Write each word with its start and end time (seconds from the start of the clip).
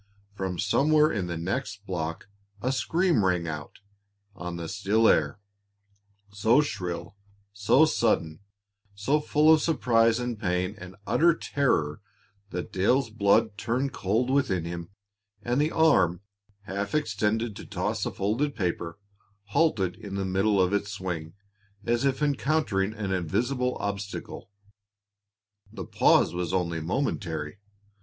From 0.33 0.57
somewhere 0.57 1.11
in 1.11 1.27
the 1.27 1.37
next 1.37 1.85
block 1.85 2.27
a 2.59 2.71
scream 2.71 3.23
rang 3.23 3.47
out 3.47 3.81
on 4.35 4.55
the 4.55 4.67
still 4.67 5.07
air, 5.07 5.39
so 6.31 6.59
shrill, 6.59 7.17
so 7.53 7.85
sudden, 7.85 8.39
so 8.95 9.19
full 9.19 9.53
of 9.53 9.61
surprise 9.61 10.19
and 10.19 10.39
pain 10.39 10.73
and 10.79 10.95
utter 11.05 11.35
terror 11.35 12.01
that 12.49 12.73
Dale's 12.73 13.11
blood 13.11 13.59
turned 13.59 13.93
cold 13.93 14.31
within 14.31 14.65
him, 14.65 14.89
and 15.43 15.61
the 15.61 15.69
arm, 15.71 16.21
half 16.63 16.95
extended 16.95 17.55
to 17.57 17.65
toss 17.67 18.03
a 18.03 18.09
folded 18.11 18.55
paper, 18.55 18.97
halted 19.49 19.95
in 19.95 20.15
the 20.15 20.25
middle 20.25 20.59
of 20.59 20.73
its 20.73 20.89
swing, 20.91 21.35
as 21.85 22.05
if 22.05 22.23
encountering 22.23 22.91
an 22.95 23.11
invisible 23.11 23.77
obstacle. 23.79 24.49
The 25.71 25.85
pause 25.85 26.33
was 26.33 26.53
only 26.55 26.79
momentary. 26.81 27.59